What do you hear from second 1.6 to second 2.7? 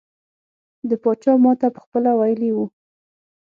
پخپله ویلي وو.